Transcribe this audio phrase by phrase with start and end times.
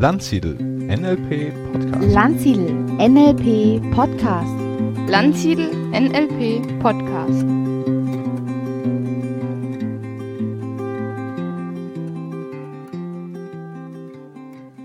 [0.00, 2.14] Landsiedel NLP Podcast.
[2.14, 4.54] Landsiedel NLP Podcast.
[5.08, 7.44] Landsiedel NLP Podcast.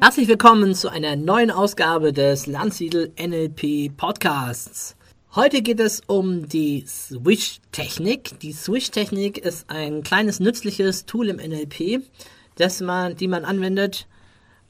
[0.01, 4.95] Herzlich willkommen zu einer neuen Ausgabe des Landsiedel NLP Podcasts.
[5.35, 8.39] Heute geht es um die Swish-Technik.
[8.41, 12.03] Die Swish-Technik ist ein kleines nützliches Tool im NLP,
[12.53, 14.05] das man, die man anwendet,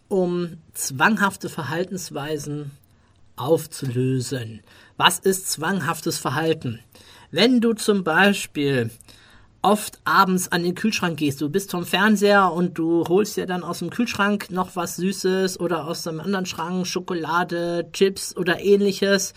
[0.08, 2.72] um zwanghafte Verhaltensweisen
[3.36, 4.62] aufzulösen.
[4.96, 6.80] Was ist zwanghaftes Verhalten?
[7.30, 8.90] Wenn du zum Beispiel
[9.62, 13.66] oft abends an den Kühlschrank gehst, du bist vom Fernseher und du holst dir dann
[13.66, 19.34] aus dem Kühlschrank noch was Süßes oder aus einem anderen Schrank Schokolade, Chips oder ähnliches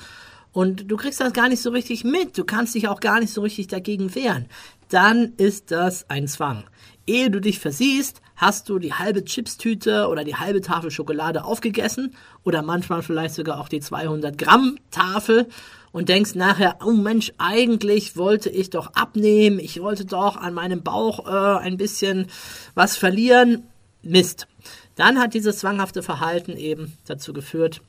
[0.57, 3.31] und du kriegst das gar nicht so richtig mit, du kannst dich auch gar nicht
[3.31, 4.47] so richtig dagegen wehren,
[4.89, 6.65] dann ist das ein Zwang.
[7.07, 12.15] Ehe du dich versiehst, hast du die halbe Chipstüte oder die halbe Tafel Schokolade aufgegessen
[12.43, 15.47] oder manchmal vielleicht sogar auch die 200 Gramm Tafel
[15.93, 20.83] und denkst nachher, oh Mensch, eigentlich wollte ich doch abnehmen, ich wollte doch an meinem
[20.83, 22.29] Bauch äh, ein bisschen
[22.75, 23.65] was verlieren.
[24.01, 24.49] Mist.
[24.95, 27.83] Dann hat dieses zwanghafte Verhalten eben dazu geführt,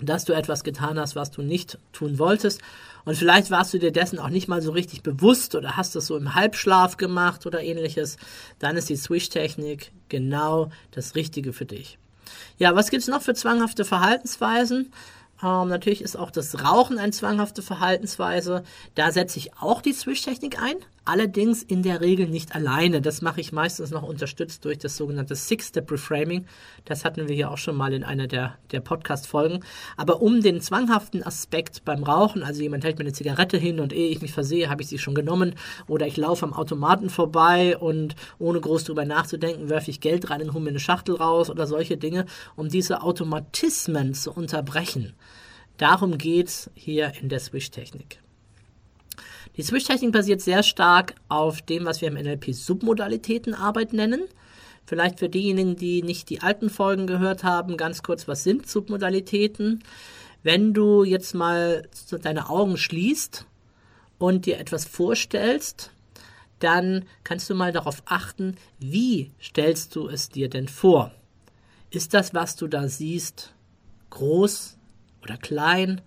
[0.00, 2.60] dass du etwas getan hast, was du nicht tun wolltest.
[3.04, 6.06] Und vielleicht warst du dir dessen auch nicht mal so richtig bewusst oder hast das
[6.06, 8.16] so im Halbschlaf gemacht oder ähnliches.
[8.58, 11.98] Dann ist die Swish-Technik genau das Richtige für dich.
[12.58, 14.92] Ja, was gibt's noch für zwanghafte Verhaltensweisen?
[15.42, 18.64] Ähm, natürlich ist auch das Rauchen eine zwanghafte Verhaltensweise.
[18.94, 20.76] Da setze ich auch die Swish-Technik ein.
[21.08, 23.00] Allerdings in der Regel nicht alleine.
[23.00, 26.46] Das mache ich meistens noch unterstützt durch das sogenannte Six-Step-Reframing.
[26.84, 29.60] Das hatten wir hier auch schon mal in einer der, der Podcast-Folgen.
[29.96, 33.92] Aber um den zwanghaften Aspekt beim Rauchen, also jemand hält mir eine Zigarette hin und
[33.92, 35.54] ehe ich mich versehe, habe ich sie schon genommen.
[35.86, 40.42] Oder ich laufe am Automaten vorbei und ohne groß drüber nachzudenken, werfe ich Geld rein
[40.42, 42.26] und hole mir eine Schachtel raus oder solche Dinge,
[42.56, 45.14] um diese Automatismen zu unterbrechen.
[45.76, 48.25] Darum geht's hier in der Swish-Technik.
[49.56, 54.24] Die Swish-Technik basiert sehr stark auf dem, was wir im NLP Submodalitätenarbeit nennen.
[54.84, 59.82] Vielleicht für diejenigen, die nicht die alten Folgen gehört haben, ganz kurz, was sind Submodalitäten?
[60.42, 61.88] Wenn du jetzt mal
[62.22, 63.46] deine Augen schließt
[64.18, 65.90] und dir etwas vorstellst,
[66.58, 71.12] dann kannst du mal darauf achten, wie stellst du es dir denn vor?
[71.90, 73.54] Ist das, was du da siehst,
[74.10, 74.76] groß
[75.22, 76.02] oder klein?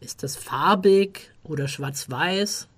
[0.00, 2.68] Ist das farbig oder schwarz-weiß?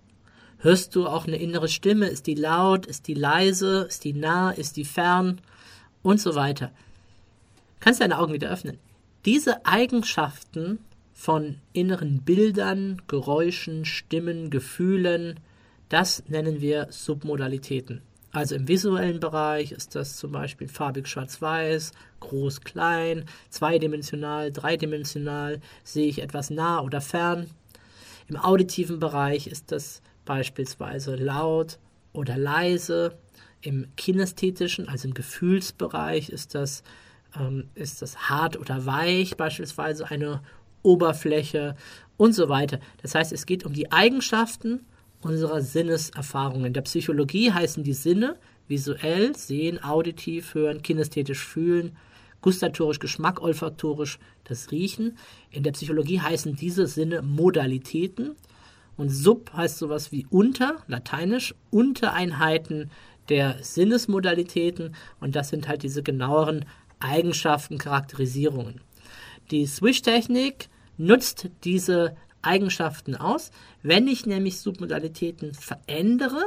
[0.63, 2.07] Hörst du auch eine innere Stimme?
[2.09, 2.85] Ist die laut?
[2.85, 3.87] Ist die leise?
[3.89, 4.51] Ist die nah?
[4.51, 5.41] Ist die fern?
[6.03, 6.71] Und so weiter.
[7.81, 8.79] Kannst deine Augen wieder öffnen.
[9.25, 10.79] Diese Eigenschaften
[11.15, 15.41] von inneren Bildern, Geräuschen, Stimmen, Gefühlen,
[15.89, 18.03] das nennen wir Submodalitäten.
[18.31, 26.07] Also im visuellen Bereich ist das zum Beispiel farbig schwarz-weiß, groß, klein, zweidimensional, dreidimensional, sehe
[26.07, 27.49] ich etwas nah oder fern.
[28.29, 31.81] Im auditiven Bereich ist das beispielsweise laut
[32.13, 33.19] oder leise.
[33.63, 36.85] Im kinästhetischen, also im Gefühlsbereich, ist das,
[37.37, 40.41] ähm, ist das hart oder weich, beispielsweise eine
[40.83, 41.75] Oberfläche
[42.17, 42.79] und so weiter.
[43.03, 44.87] Das heißt, es geht um die Eigenschaften
[45.21, 46.67] unserer Sinneserfahrungen.
[46.67, 48.37] In der Psychologie heißen die Sinne
[48.69, 51.97] visuell, sehen, auditiv, hören, kinästhetisch fühlen,
[52.41, 55.19] gustatorisch, Geschmack, olfaktorisch, das Riechen.
[55.51, 58.37] In der Psychologie heißen diese Sinne Modalitäten
[59.01, 62.91] und Sub heißt sowas wie unter, lateinisch, Untereinheiten
[63.31, 64.95] der Sinnesmodalitäten.
[65.21, 66.67] Und das sind halt diese genaueren
[66.99, 68.83] Eigenschaften, Charakterisierungen.
[69.51, 70.69] Die Swish-Technik
[70.99, 73.53] nutzt diese Eigenschaften aus.
[73.83, 76.45] Wenn ich nämlich Submodalitäten verändere,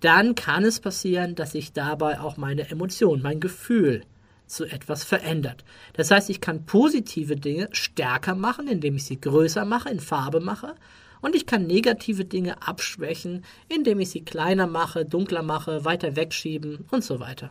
[0.00, 4.04] dann kann es passieren, dass ich dabei auch meine Emotion, mein Gefühl
[4.48, 5.64] zu etwas verändert.
[5.92, 10.40] Das heißt, ich kann positive Dinge stärker machen, indem ich sie größer mache, in Farbe
[10.40, 10.74] mache.
[11.20, 16.86] Und ich kann negative Dinge abschwächen, indem ich sie kleiner mache, dunkler mache, weiter wegschieben
[16.90, 17.50] und so weiter.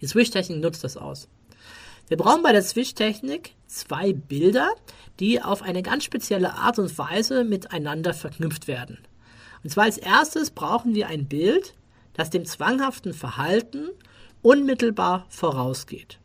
[0.00, 1.28] Die Swish-Technik nutzt das aus.
[2.08, 4.70] Wir brauchen bei der Swish-Technik zwei Bilder,
[5.20, 8.98] die auf eine ganz spezielle Art und Weise miteinander verknüpft werden.
[9.62, 11.74] Und zwar als erstes brauchen wir ein Bild,
[12.14, 13.90] das dem zwanghaften Verhalten
[14.42, 16.18] unmittelbar vorausgeht.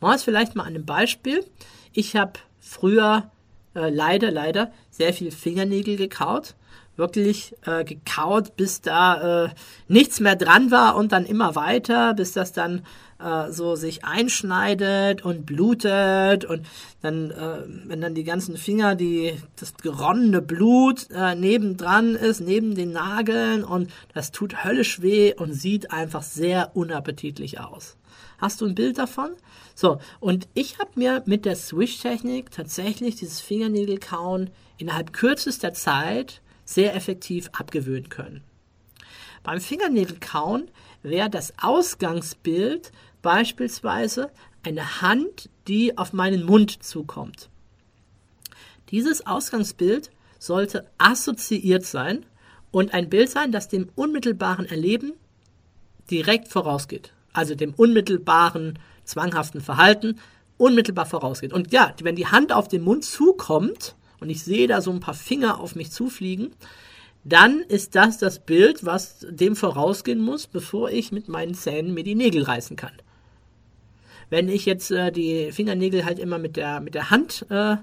[0.00, 1.44] Mal es vielleicht mal an einem Beispiel.
[1.92, 3.30] Ich habe früher
[3.74, 6.54] äh, leider, leider sehr viel Fingernägel gekaut.
[6.96, 9.48] Wirklich äh, gekaut, bis da äh,
[9.86, 12.84] nichts mehr dran war und dann immer weiter, bis das dann
[13.18, 16.66] äh, so sich einschneidet und blutet und
[17.02, 22.74] dann, äh, wenn dann die ganzen Finger, die das geronnene Blut äh, nebendran ist, neben
[22.74, 27.96] den Nageln und das tut höllisch weh und sieht einfach sehr unappetitlich aus.
[28.38, 29.30] Hast du ein Bild davon?
[29.74, 36.94] So, und ich habe mir mit der Swish-Technik tatsächlich dieses Fingernägelkauen innerhalb kürzester Zeit sehr
[36.94, 38.42] effektiv abgewöhnen können.
[39.42, 40.70] Beim Fingernägelkauen
[41.02, 44.30] wäre das Ausgangsbild beispielsweise
[44.62, 47.48] eine Hand, die auf meinen Mund zukommt.
[48.90, 52.24] Dieses Ausgangsbild sollte assoziiert sein
[52.70, 55.12] und ein Bild sein, das dem unmittelbaren Erleben
[56.10, 57.12] direkt vorausgeht.
[57.32, 60.18] Also dem unmittelbaren, zwanghaften Verhalten
[60.56, 61.52] unmittelbar vorausgeht.
[61.52, 65.00] Und ja, wenn die Hand auf den Mund zukommt und ich sehe da so ein
[65.00, 66.52] paar Finger auf mich zufliegen,
[67.32, 72.04] dann ist das das Bild, was dem vorausgehen muss, bevor ich mit meinen Zähnen mir
[72.04, 72.92] die Nägel reißen kann.
[74.30, 77.76] Wenn ich jetzt äh, die Fingernägel halt immer mit der, mit der Hand äh,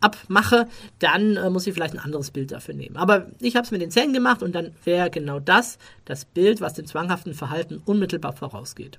[0.00, 0.68] abmache,
[0.98, 2.96] dann äh, muss ich vielleicht ein anderes Bild dafür nehmen.
[2.96, 6.60] Aber ich habe es mit den Zähnen gemacht und dann wäre genau das das Bild,
[6.60, 8.98] was dem zwanghaften Verhalten unmittelbar vorausgeht.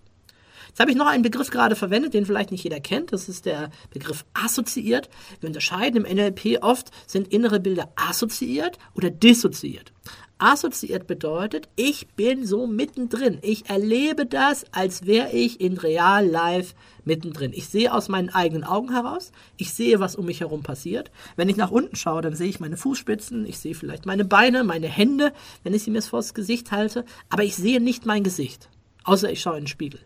[0.68, 3.14] Jetzt habe ich noch einen Begriff gerade verwendet, den vielleicht nicht jeder kennt.
[3.14, 5.10] Das ist der Begriff assoziiert.
[5.40, 9.92] Wir unterscheiden im NLP oft, sind innere Bilder assoziiert oder dissoziiert.
[10.40, 13.40] Assoziiert bedeutet, ich bin so mittendrin.
[13.42, 16.76] Ich erlebe das, als wäre ich in real life
[17.06, 17.54] mittendrin.
[17.54, 19.32] Ich sehe aus meinen eigenen Augen heraus.
[19.58, 21.10] Ich sehe, was um mich herum passiert.
[21.38, 23.48] Wenn ich nach unten schaue, dann sehe ich meine Fußspitzen.
[23.48, 25.34] Ich sehe vielleicht meine Beine, meine Hände,
[25.64, 27.04] wenn ich sie mir vors Gesicht halte.
[27.30, 28.70] Aber ich sehe nicht mein Gesicht.
[29.06, 30.02] Außer ich schaue in den Spiegel.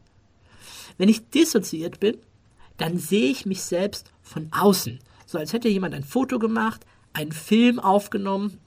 [1.01, 2.19] Wenn ich dissoziiert bin,
[2.77, 5.00] dann sehe ich mich selbst von außen.
[5.25, 8.59] So als hätte jemand ein Foto gemacht, einen Film aufgenommen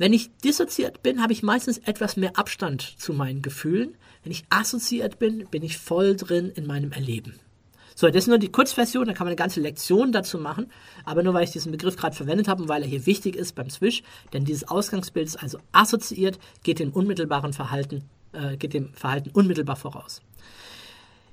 [0.00, 3.98] wenn ich dissoziiert bin, habe ich meistens etwas mehr Abstand zu meinen Gefühlen.
[4.22, 7.34] Wenn ich assoziiert bin, bin ich voll drin in meinem Erleben.
[7.94, 10.72] So, das ist nur die Kurzversion, da kann man eine ganze Lektion dazu machen,
[11.04, 13.54] aber nur weil ich diesen Begriff gerade verwendet habe und weil er hier wichtig ist
[13.54, 14.02] beim Swish,
[14.32, 19.76] denn dieses Ausgangsbild ist also assoziiert, geht dem unmittelbaren Verhalten, äh, geht dem Verhalten unmittelbar
[19.76, 20.22] voraus.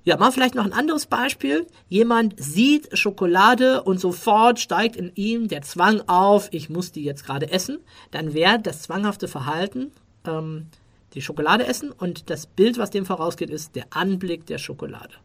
[0.08, 1.68] Ja, mal vielleicht noch ein anderes Beispiel.
[1.90, 7.26] Jemand sieht Schokolade und sofort steigt in ihm der Zwang auf, ich muss die jetzt
[7.26, 7.80] gerade essen.
[8.12, 9.92] Dann wäre das zwanghafte Verhalten
[10.26, 10.68] ähm,
[11.14, 15.16] die Schokolade essen und das Bild, was dem vorausgeht, ist der Anblick der Schokolade.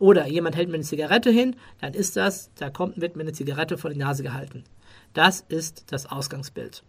[0.00, 3.34] Oder jemand hält mir eine Zigarette hin, dann ist das, da kommt, wird mir eine
[3.34, 4.64] Zigarette vor die Nase gehalten.
[5.12, 6.82] Das ist das Ausgangsbild.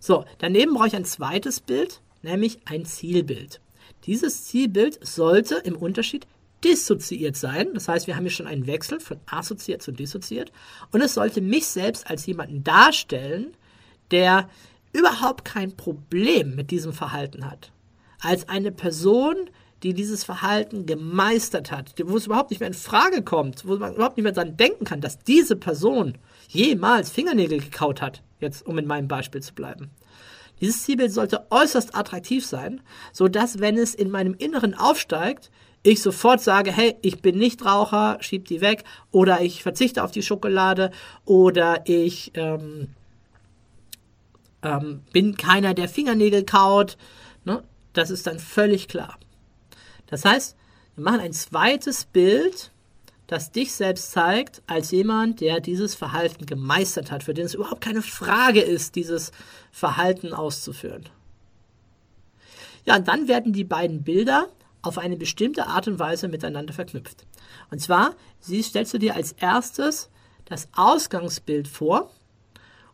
[0.00, 3.60] So, daneben brauche ich ein zweites Bild, nämlich ein Zielbild.
[4.06, 6.26] Dieses Zielbild sollte im Unterschied
[6.64, 7.68] dissoziiert sein.
[7.74, 10.52] Das heißt, wir haben hier schon einen Wechsel von assoziiert zu dissoziiert.
[10.90, 13.56] Und es sollte mich selbst als jemanden darstellen,
[14.10, 14.48] der
[14.92, 17.72] überhaupt kein Problem mit diesem Verhalten hat.
[18.20, 19.36] Als eine Person,
[19.82, 23.94] die dieses Verhalten gemeistert hat, wo es überhaupt nicht mehr in Frage kommt, wo man
[23.94, 26.18] überhaupt nicht mehr daran denken kann, dass diese Person
[26.48, 29.90] jemals Fingernägel gekaut hat, jetzt um in meinem Beispiel zu bleiben.
[30.60, 32.80] Dieses Zielbild sollte äußerst attraktiv sein,
[33.12, 35.50] so dass, wenn es in meinem Inneren aufsteigt,
[35.82, 40.12] ich sofort sage, hey, ich bin nicht Raucher, schieb die weg, oder ich verzichte auf
[40.12, 40.90] die Schokolade,
[41.24, 42.88] oder ich ähm,
[44.62, 46.96] ähm, bin keiner, der Fingernägel kaut.
[47.44, 47.62] Ne?
[47.92, 49.18] Das ist dann völlig klar.
[50.06, 50.56] Das heißt,
[50.96, 52.72] wir machen ein zweites Bild
[53.32, 57.80] das dich selbst zeigt als jemand, der dieses Verhalten gemeistert hat, für den es überhaupt
[57.80, 59.32] keine Frage ist, dieses
[59.70, 61.08] Verhalten auszuführen.
[62.84, 64.48] Ja, und dann werden die beiden Bilder
[64.82, 67.24] auf eine bestimmte Art und Weise miteinander verknüpft.
[67.70, 70.10] Und zwar, sie stellst du dir als erstes
[70.44, 72.10] das Ausgangsbild vor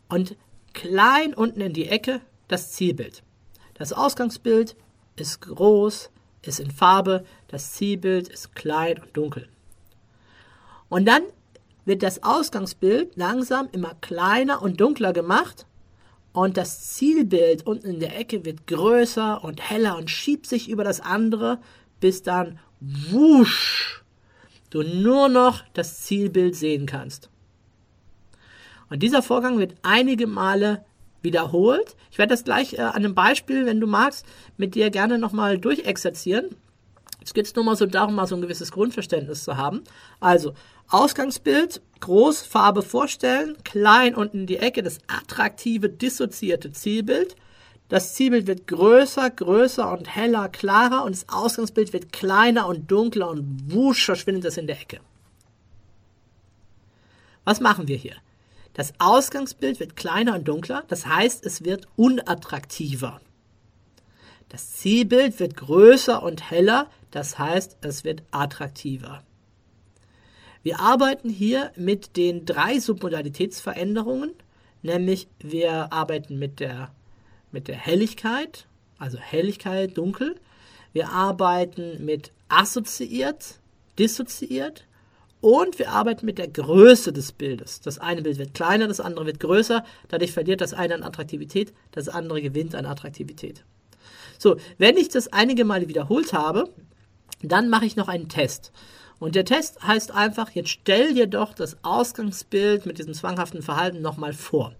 [0.09, 0.37] und
[0.75, 3.23] klein unten in die Ecke das Zielbild.
[3.75, 4.77] Das Ausgangsbild
[5.17, 6.11] ist groß,
[6.43, 9.49] ist in Farbe, das Zielbild ist klein und dunkel.
[10.89, 11.23] Und dann
[11.85, 15.67] wird das Ausgangsbild langsam immer kleiner und dunkler gemacht
[16.39, 20.85] und das Zielbild unten in der Ecke wird größer und heller und schiebt sich über
[20.85, 21.59] das andere,
[21.99, 24.05] bis dann wusch
[24.71, 27.29] du nur noch das Zielbild sehen kannst.
[28.89, 30.85] Und dieser Vorgang wird einige Male
[31.23, 31.97] wiederholt.
[32.13, 34.25] Ich werde das gleich äh, an einem Beispiel, wenn du magst,
[34.57, 36.55] mit dir gerne nochmal durchexerzieren.
[37.29, 39.85] Es geht nur mal so darum, mal so ein gewisses Grundverständnis zu haben.
[40.19, 40.55] Also,
[40.89, 47.37] Ausgangsbild, groß, Farbe vorstellen, klein unten in die Ecke, das attraktive, dissoziierte Zielbild.
[47.91, 53.29] Das Zielbild wird größer, größer und heller, klarer und das Ausgangsbild wird kleiner und dunkler
[53.29, 55.01] und wusch verschwindet es in der Ecke.
[57.45, 58.17] Was machen wir hier?
[58.73, 63.21] Das Ausgangsbild wird kleiner und dunkler, das heißt, es wird unattraktiver.
[64.49, 69.23] Das Zielbild wird größer und heller, das heißt, es wird attraktiver.
[70.63, 74.33] Wir arbeiten hier mit den drei Submodalitätsveränderungen,
[74.83, 76.93] nämlich wir arbeiten mit der,
[77.53, 78.67] mit der Helligkeit,
[78.99, 80.37] also Helligkeit, dunkel.
[80.93, 83.61] Wir arbeiten mit assoziiert,
[83.99, 84.87] dissoziiert
[85.41, 87.81] und wir arbeiten mit der Größe des Bildes.
[87.81, 89.85] Das eine Bild wird kleiner, das andere wird größer.
[90.09, 93.65] Dadurch verliert das eine an Attraktivität, das andere gewinnt an Attraktivität.
[94.39, 96.73] So, wenn ich das einige Male wiederholt habe,
[97.43, 98.73] dann mache ich noch einen Test.
[99.19, 104.01] Und der Test heißt einfach, jetzt stell dir doch das Ausgangsbild mit diesem zwanghaften Verhalten
[104.01, 104.73] nochmal vor.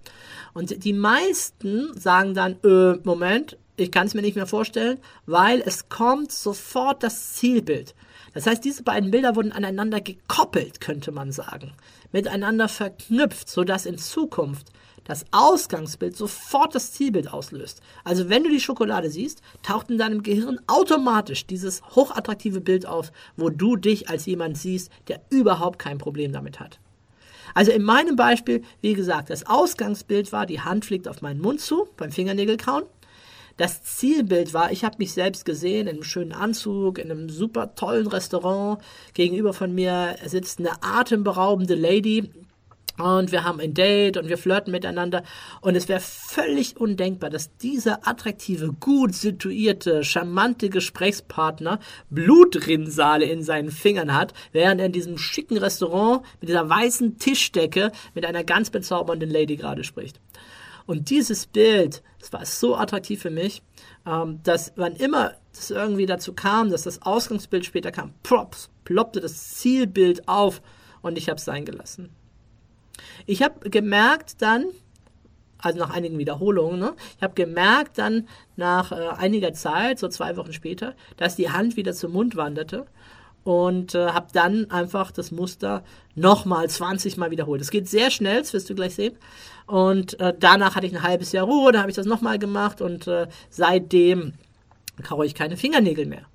[0.55, 5.63] Und die meisten sagen dann, äh, Moment, ich kann es mir nicht mehr vorstellen, weil
[5.65, 7.95] es kommt sofort das Zielbild.
[8.35, 11.73] Das heißt, diese beiden Bilder wurden aneinander gekoppelt, könnte man sagen,
[12.13, 14.69] miteinander verknüpft, sodass in Zukunft
[15.09, 17.81] das Ausgangsbild sofort das Zielbild auslöst.
[18.05, 23.11] Also wenn du die Schokolade siehst, taucht in deinem Gehirn automatisch dieses hochattraktive Bild auf,
[23.37, 26.79] wo du dich als jemand siehst, der überhaupt kein Problem damit hat.
[27.55, 31.61] Also in meinem Beispiel, wie gesagt, das Ausgangsbild war, die Hand fliegt auf meinen Mund
[31.61, 32.85] zu beim Fingernägelkauen.
[33.57, 37.75] Das Zielbild war, ich habe mich selbst gesehen in einem schönen Anzug, in einem super
[37.75, 38.81] tollen Restaurant.
[39.15, 42.31] Gegenüber von mir sitzt eine atemberaubende Lady,
[42.99, 45.23] und wir haben ein Date und wir flirten miteinander.
[45.61, 51.79] Und es wäre völlig undenkbar, dass dieser attraktive, gut situierte, charmante Gesprächspartner
[52.11, 57.93] Blutrinsale in seinen Fingern hat, während er in diesem schicken Restaurant mit dieser weißen Tischdecke
[58.15, 60.21] mit einer ganz bezaubernden Lady gerade spricht.
[60.87, 63.63] Und dieses Bild, das war so attraktiv für mich,
[64.07, 69.21] ähm, dass wann immer es irgendwie dazu kam, dass das Ausgangsbild später kam, props, ploppte
[69.21, 70.63] das Zielbild auf
[71.03, 72.09] und ich habe es sein gelassen.
[73.27, 74.67] Ich habe gemerkt dann,
[75.59, 80.37] also nach einigen Wiederholungen, ne, ich habe gemerkt dann nach äh, einiger Zeit, so zwei
[80.37, 82.87] Wochen später, dass die Hand wieder zum Mund wanderte
[83.45, 85.83] und äh, habe dann einfach das Muster
[86.15, 87.61] nochmal 20 Mal wiederholt.
[87.61, 89.17] Es geht sehr schnell, das wirst du gleich sehen.
[89.67, 92.81] Und äh, danach hatte ich ein halbes Jahr Ruhe, dann habe ich das nochmal gemacht
[92.81, 94.35] und äh, seitdem
[95.03, 96.27] kaue ich keine Fingernägel mehr.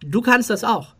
[0.00, 0.94] Du kannst das auch.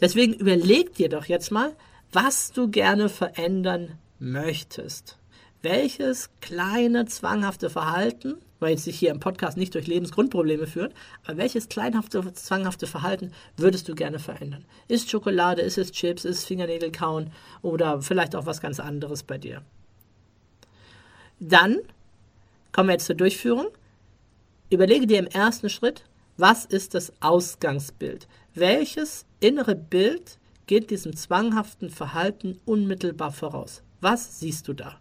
[0.00, 1.76] Deswegen überleg dir doch jetzt mal,
[2.12, 5.18] was du gerne verändern möchtest.
[5.62, 10.92] Welches kleine zwanghafte Verhalten, weil es sich hier im Podcast nicht durch Lebensgrundprobleme führt,
[11.24, 14.64] aber welches kleinhafte, zwanghafte Verhalten würdest du gerne verändern?
[14.88, 19.38] Ist Schokolade, ist es Chips, ist Fingernägel kauen oder vielleicht auch was ganz anderes bei
[19.38, 19.62] dir?
[21.40, 21.78] Dann
[22.72, 23.68] kommen wir jetzt zur Durchführung.
[24.70, 26.04] Überlege dir im ersten Schritt,
[26.36, 28.26] was ist das Ausgangsbild?
[28.54, 33.82] Welches innere Bild geht diesem zwanghaften Verhalten unmittelbar voraus.
[34.00, 34.96] Was siehst du da?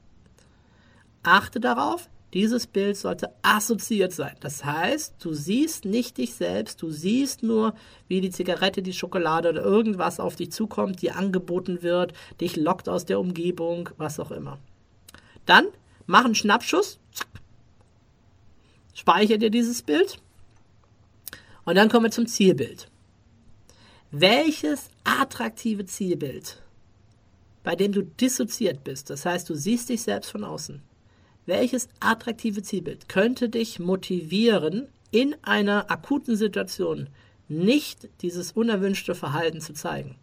[1.23, 4.35] Achte darauf, dieses Bild sollte assoziiert sein.
[4.39, 7.75] Das heißt, du siehst nicht dich selbst, du siehst nur,
[8.07, 12.87] wie die Zigarette, die Schokolade oder irgendwas auf dich zukommt, dir angeboten wird, dich lockt
[12.87, 14.59] aus der Umgebung, was auch immer.
[15.45, 15.65] Dann
[16.05, 16.99] mach einen Schnappschuss,
[18.93, 20.17] speichere dir dieses Bild
[21.65, 22.89] und dann kommen wir zum Zielbild.
[24.11, 26.61] Welches attraktive Zielbild,
[27.63, 30.81] bei dem du dissoziiert bist, das heißt, du siehst dich selbst von außen,
[31.45, 37.09] welches attraktive Zielbild könnte dich motivieren, in einer akuten Situation
[37.49, 40.15] nicht dieses unerwünschte Verhalten zu zeigen?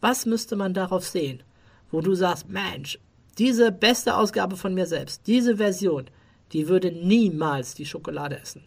[0.00, 1.42] Was müsste man darauf sehen,
[1.92, 2.98] wo du sagst, Mensch,
[3.38, 6.06] diese beste Ausgabe von mir selbst, diese Version,
[6.52, 8.64] die würde niemals die Schokolade essen.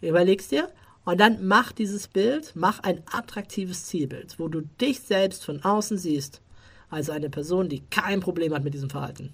[0.00, 0.68] Überlegst dir
[1.08, 5.96] und dann mach dieses Bild, mach ein attraktives Zielbild, wo du dich selbst von außen
[5.96, 6.42] siehst,
[6.90, 9.32] als eine Person, die kein Problem hat mit diesem Verhalten.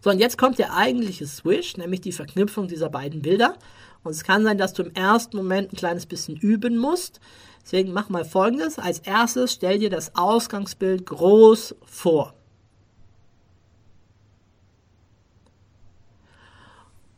[0.00, 3.56] So, und jetzt kommt der eigentliche Switch, nämlich die Verknüpfung dieser beiden Bilder.
[4.04, 7.18] Und es kann sein, dass du im ersten Moment ein kleines bisschen üben musst.
[7.64, 8.78] Deswegen mach mal folgendes.
[8.78, 12.34] Als erstes stell dir das Ausgangsbild groß vor.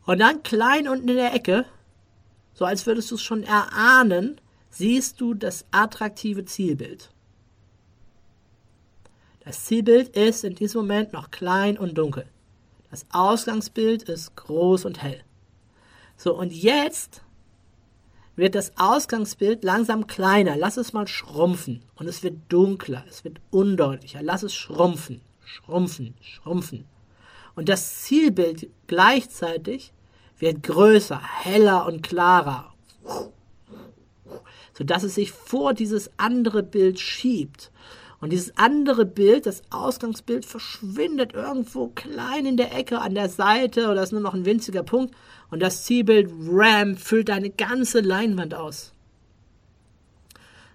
[0.07, 1.65] Und dann klein unten in der Ecke
[2.53, 7.11] so als würdest du es schon erahnen, siehst du das attraktive Zielbild.
[9.43, 12.25] Das Zielbild ist in diesem Moment noch klein und dunkel.
[12.89, 15.21] Das Ausgangsbild ist groß und hell.
[16.15, 17.23] So, und jetzt
[18.35, 20.55] wird das Ausgangsbild langsam kleiner.
[20.55, 21.83] Lass es mal schrumpfen.
[21.95, 24.21] Und es wird dunkler, es wird undeutlicher.
[24.21, 26.85] Lass es schrumpfen, schrumpfen, schrumpfen.
[27.55, 29.93] Und das Zielbild gleichzeitig
[30.43, 32.73] wird größer, heller und klarer,
[34.77, 37.71] sodass es sich vor dieses andere Bild schiebt.
[38.19, 43.89] Und dieses andere Bild, das Ausgangsbild, verschwindet irgendwo klein in der Ecke an der Seite
[43.89, 45.15] oder ist nur noch ein winziger Punkt.
[45.49, 48.93] Und das Zielbild RAM füllt deine ganze Leinwand aus.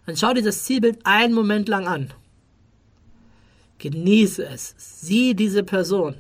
[0.07, 2.11] Dann schau dir das Zielbild einen Moment lang an.
[3.79, 4.75] Genieße es.
[4.79, 6.17] Sieh diese Person.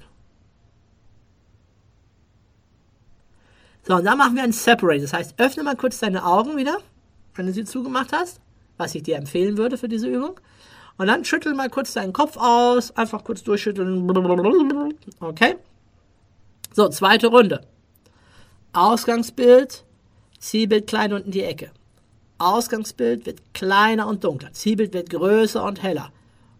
[3.89, 5.01] So, und dann machen wir ein Separate.
[5.01, 6.77] Das heißt, öffne mal kurz deine Augen wieder,
[7.35, 8.39] wenn du sie zugemacht hast,
[8.77, 10.39] was ich dir empfehlen würde für diese Übung.
[10.99, 14.07] Und dann schüttel mal kurz deinen Kopf aus, einfach kurz durchschütteln.
[15.21, 15.57] Okay?
[16.75, 17.63] So, zweite Runde.
[18.75, 19.85] Ausgangsbild,
[20.39, 21.71] Zielbild klein unten die Ecke.
[22.37, 24.53] Ausgangsbild wird kleiner und dunkler.
[24.53, 26.13] Zielbild wird größer und heller.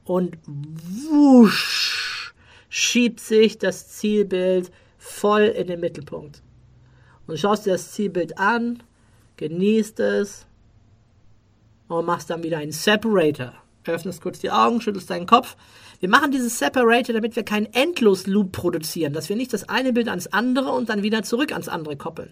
[0.05, 2.33] Und wusch
[2.71, 6.43] schiebt sich das Zielbild voll in den Mittelpunkt.
[7.29, 8.83] Und schaust dir das Zielbild an,
[9.37, 10.47] genießt es
[11.87, 13.53] und machst dann wieder einen Separator.
[13.85, 15.57] Öffnest kurz die Augen, schüttelst deinen Kopf.
[16.01, 20.09] Wir machen dieses Separator, damit wir keinen Endlos-Loop produzieren, dass wir nicht das eine Bild
[20.09, 22.31] ans andere und dann wieder zurück ans andere koppeln.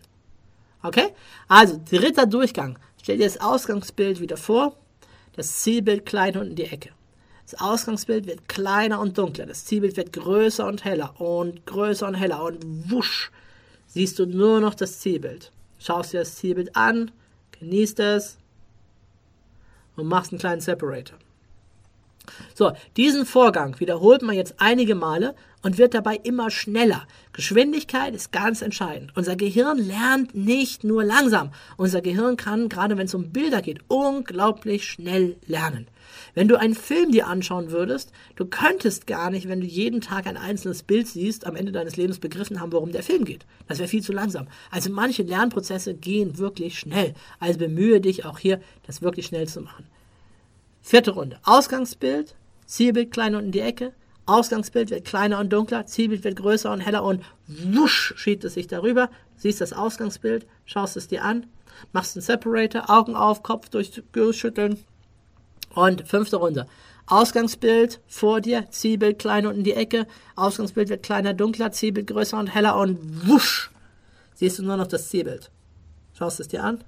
[0.83, 1.09] Okay?
[1.47, 2.79] Also, dritter Durchgang.
[3.03, 4.77] Stell dir das Ausgangsbild wieder vor.
[5.35, 6.91] Das Zielbild klein unten die Ecke.
[7.45, 9.45] Das Ausgangsbild wird kleiner und dunkler.
[9.45, 13.31] Das Zielbild wird größer und heller und größer und heller und wusch
[13.97, 15.51] siehst du nur noch das Zielbild.
[15.79, 17.13] Schaust dir das Zielbild an,
[17.59, 18.37] genießt es
[19.97, 21.17] und machst einen kleinen Separator.
[22.55, 27.07] So, diesen Vorgang wiederholt man jetzt einige Male und wird dabei immer schneller.
[27.33, 29.17] Geschwindigkeit ist ganz entscheidend.
[29.17, 31.53] Unser Gehirn lernt nicht nur langsam.
[31.79, 35.87] Unser Gehirn kann, gerade wenn es um Bilder geht, unglaublich schnell lernen.
[36.37, 40.27] Wenn du einen Film dir anschauen würdest, du könntest gar nicht, wenn du jeden Tag
[40.27, 43.47] ein einzelnes Bild siehst, am Ende deines Lebens begriffen haben, worum der Film geht.
[43.69, 44.47] Das wäre viel zu langsam.
[44.71, 47.15] Also manche Lernprozesse gehen wirklich schnell.
[47.41, 49.87] Also bemühe dich auch hier, das wirklich schnell zu machen.
[50.83, 51.39] Vierte Runde.
[51.43, 53.95] Ausgangsbild, Zielbild klein und in die Ecke.
[54.27, 58.67] Ausgangsbild wird kleiner und dunkler, Zielbild wird größer und heller und wusch schiebt es sich
[58.67, 59.09] darüber.
[59.39, 61.47] Siehst das Ausgangsbild, schaust es dir an,
[61.95, 64.85] machst einen Separator, Augen auf, Kopf durchschütteln.
[65.77, 66.67] Und fünfte Runde.
[67.07, 70.09] Ausgangsbild vor dir, Zielbild kleiner und in die Ecke.
[70.35, 73.71] Ausgangsbild wird kleiner, dunkler, Zielbild größer und heller und wusch
[74.35, 75.51] siehst du nur noch das Zielbild.
[76.15, 76.83] Schaust es dir an.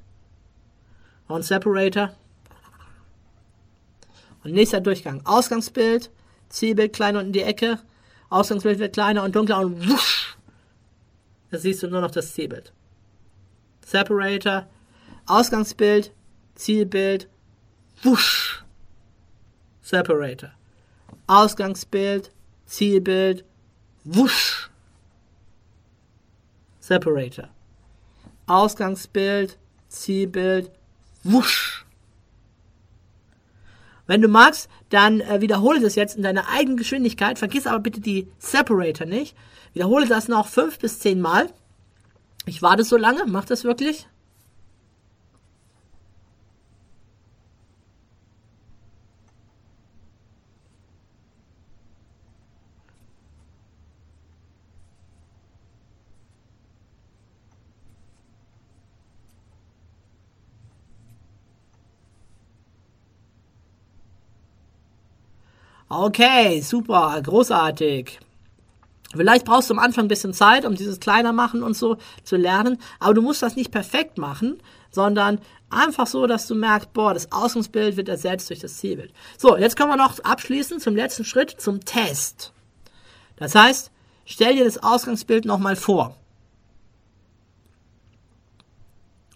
[1.29, 2.11] Und Separator,
[4.45, 5.21] und nächster Durchgang.
[5.25, 6.11] Ausgangsbild,
[6.49, 7.81] Zielbild klein und in die Ecke.
[8.31, 10.37] Ausgangsbild wird kleiner und dunkler und wusch.
[11.51, 12.73] Da siehst du nur noch das Zielbild.
[13.85, 14.67] Separator,
[15.27, 16.13] Ausgangsbild,
[16.55, 17.29] Zielbild,
[18.03, 18.65] wusch.
[19.89, 20.51] Separator.
[21.29, 22.31] Ausgangsbild,
[22.67, 23.47] Zielbild,
[24.05, 24.69] wusch.
[26.79, 27.49] Separator.
[28.47, 29.57] Ausgangsbild,
[29.89, 30.71] Zielbild,
[31.25, 31.87] wusch.
[34.07, 37.39] Wenn du magst, dann äh, wiederhole das jetzt in deiner eigenen Geschwindigkeit.
[37.39, 39.35] Vergiss aber bitte die Separator nicht.
[39.73, 41.49] Wiederhole das noch fünf bis zehn Mal.
[42.45, 43.25] Ich warte so lange.
[43.27, 44.07] Mach das wirklich.
[65.89, 68.21] Okay, super, großartig.
[69.15, 72.37] Vielleicht brauchst du am Anfang ein bisschen Zeit, um dieses kleiner machen und so zu
[72.37, 77.15] lernen, aber du musst das nicht perfekt machen, sondern einfach so, dass du merkst, boah,
[77.15, 79.13] das Ausgangsbild wird ersetzt durch das Zielbild.
[79.39, 82.53] So, jetzt kommen wir noch abschließend zum letzten Schritt, zum Test.
[83.37, 83.91] Das heißt,
[84.27, 86.15] stell dir das Ausgangsbild nochmal vor.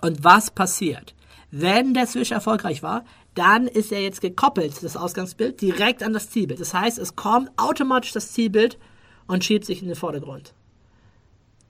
[0.02, 1.14] Und was passiert?
[1.50, 6.30] Wenn der Switch erfolgreich war, dann ist er jetzt gekoppelt, das Ausgangsbild, direkt an das
[6.30, 6.60] Zielbild.
[6.60, 8.78] Das heißt, es kommt automatisch das Zielbild
[9.26, 10.54] und schiebt sich in den Vordergrund.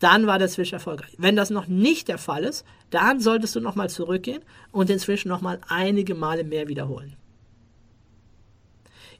[0.00, 1.14] Dann war der Switch erfolgreich.
[1.18, 5.24] Wenn das noch nicht der Fall ist, dann solltest du nochmal zurückgehen und den Switch
[5.24, 7.16] nochmal einige Male mehr wiederholen.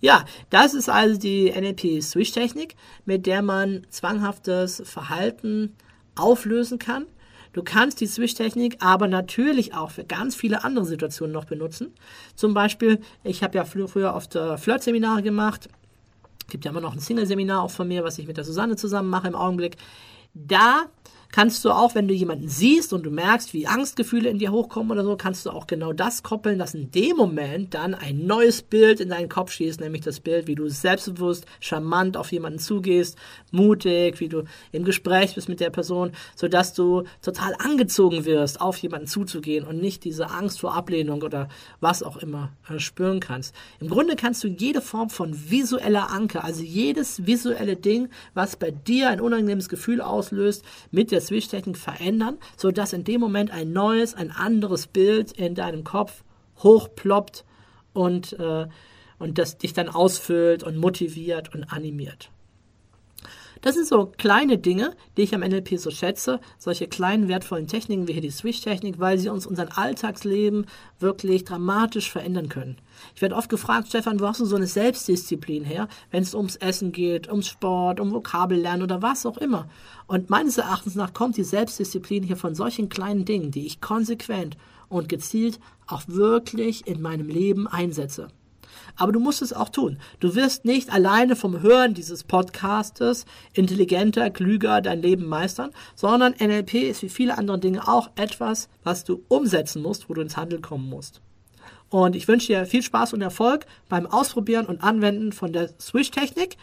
[0.01, 2.75] Ja, das ist also die NLP-Switch-Technik,
[3.05, 5.77] mit der man zwanghaftes Verhalten
[6.17, 7.07] auflösen kann
[7.53, 11.95] Du kannst die Switch-Technik aber natürlich auch für ganz viele andere Situationen noch benutzen.
[12.35, 15.69] Zum Beispiel, ich habe ja früher oft äh, Flirt-Seminare gemacht.
[16.49, 19.11] Gibt ja immer noch ein Single-Seminar auch von mir, was ich mit der Susanne zusammen
[19.11, 19.77] mache im Augenblick.
[20.35, 20.87] Da
[21.33, 24.93] kannst du auch, wenn du jemanden siehst und du merkst, wie Angstgefühle in dir hochkommen
[24.93, 28.63] oder so, kannst du auch genau das koppeln, dass in dem Moment dann ein neues
[28.63, 33.17] Bild in deinen Kopf schießt, nämlich das Bild, wie du selbstbewusst, charmant auf jemanden zugehst,
[33.51, 38.77] mutig, wie du im Gespräch bist mit der Person, sodass du total angezogen wirst, auf
[38.77, 41.49] jemanden zuzugehen und nicht diese Angst vor Ablehnung oder
[41.81, 43.55] was auch immer äh, spüren kannst.
[43.81, 48.71] Im Grunde kannst du jede Form von visueller Anker, also jedes visuelle Ding, was bei
[48.71, 54.15] dir ein unangenehmes Gefühl auslöst, mit der Switch-Technik verändern, sodass in dem Moment ein neues,
[54.15, 56.25] ein anderes Bild in deinem Kopf
[56.63, 57.45] hochploppt
[57.93, 58.67] und, äh,
[59.19, 62.32] und das dich dann ausfüllt und motiviert und animiert.
[63.63, 68.09] Das sind so kleine Dinge, die ich am NLP so schätze, solche kleinen wertvollen Techniken
[68.09, 70.67] wie hier die Switch-Technik, weil sie uns unser Alltagsleben
[70.99, 72.79] wirklich dramatisch verändern können.
[73.15, 76.57] Ich werde oft gefragt, Stefan, wo hast du so eine Selbstdisziplin her, wenn es ums
[76.57, 79.69] Essen geht, ums Sport, um Vokabellernen oder was auch immer.
[80.09, 84.57] Und meines Erachtens nach kommt die Selbstdisziplin hier von solchen kleinen Dingen, die ich konsequent
[84.89, 88.27] und gezielt auch wirklich in meinem Leben einsetze.
[88.97, 89.99] Aber du musst es auch tun.
[90.21, 96.75] Du wirst nicht alleine vom Hören dieses Podcastes intelligenter, klüger dein Leben meistern, sondern NLP
[96.75, 100.63] ist wie viele andere Dinge auch etwas, was du umsetzen musst, wo du ins Handeln
[100.63, 101.21] kommen musst.
[101.89, 106.57] Und ich wünsche dir viel Spaß und Erfolg beim Ausprobieren und Anwenden von der Swish-Technik.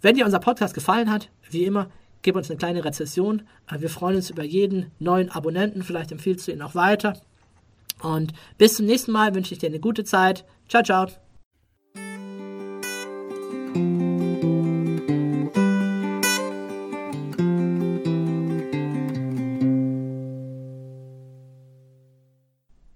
[0.00, 1.90] Wenn dir unser Podcast gefallen hat, wie immer,
[2.22, 3.42] gib uns eine kleine Rezession.
[3.76, 5.82] Wir freuen uns über jeden neuen Abonnenten.
[5.82, 7.20] Vielleicht empfiehlst du ihn auch weiter.
[8.00, 10.44] Und bis zum nächsten Mal wünsche ich dir eine gute Zeit.
[10.68, 11.27] Ciao, ciao.